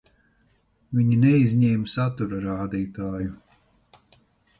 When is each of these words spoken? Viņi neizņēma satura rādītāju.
Viņi 0.99 1.17
neizņēma 1.25 1.91
satura 1.97 2.39
rādītāju. 2.45 3.37